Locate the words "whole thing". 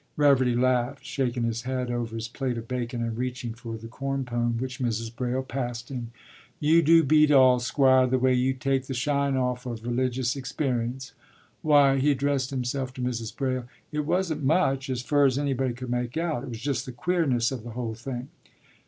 17.77-18.29